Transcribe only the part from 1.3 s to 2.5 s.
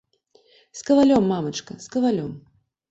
мамачка, з кавалём.